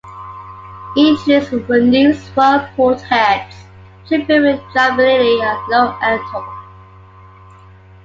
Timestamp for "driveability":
4.73-5.43